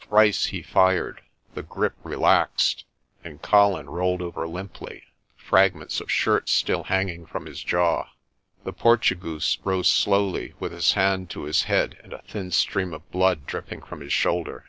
[0.00, 1.20] Thrice he fired,
[1.54, 2.84] the grip relaxed,
[3.22, 5.04] and Colin rolled over limply,
[5.36, 8.08] fragments of shirt still hanging from his jaw.
[8.64, 13.08] The Portugoose rose slowly with his hand to his head and a thin stream of
[13.12, 14.64] blood dripping from his shoulder.